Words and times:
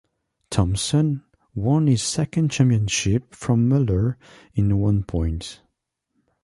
Thompson 0.49 1.23
won 1.53 1.85
his 1.85 2.01
second 2.01 2.49
championship 2.49 3.35
from 3.35 3.69
Muller 3.69 4.17
by 4.57 4.63
one 4.63 5.03
point. 5.03 5.61